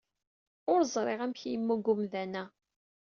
[0.71, 2.43] Ur ẓriɣ amek yemmug umdan-a.